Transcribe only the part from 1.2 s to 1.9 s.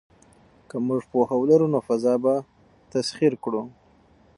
ولرو نو